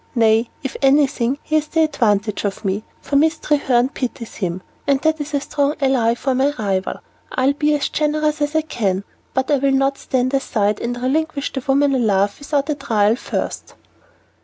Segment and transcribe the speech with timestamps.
[0.15, 4.99] Nay, if anything, he has the advantage of me, for Miss Treherne pities him, and
[5.01, 6.95] that is a strong ally for my rival.
[7.31, 9.03] I'll be as generous as I can,
[9.35, 13.75] but I'll not stand aside and relinquish the woman I love without a trial first."